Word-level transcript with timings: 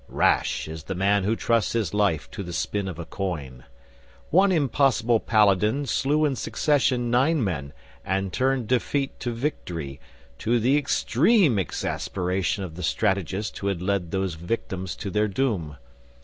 Rash 0.09 0.67
is 0.67 0.85
the 0.85 0.95
man 0.95 1.25
who 1.25 1.35
trusts 1.35 1.73
his 1.73 1.93
life 1.93 2.27
to 2.31 2.41
the 2.41 2.53
spin 2.53 2.87
of 2.87 2.97
a 2.97 3.05
coin. 3.05 3.65
One 4.31 4.51
impossible 4.51 5.19
paladin 5.19 5.85
slew 5.85 6.25
in 6.25 6.35
succession 6.35 7.11
nine 7.11 7.43
men 7.43 7.71
and 8.03 8.33
turned 8.33 8.67
defeat 8.67 9.19
to 9.19 9.31
victory, 9.31 9.99
to 10.39 10.59
the 10.59 10.75
extreme 10.75 11.59
exasperation 11.59 12.63
of 12.63 12.73
the 12.73 12.81
strategist 12.81 13.59
who 13.59 13.67
had 13.67 13.83
led 13.83 14.09
those 14.09 14.33
victims 14.33 14.95
to 14.95 15.11
their 15.11 15.27
doom. 15.27 15.75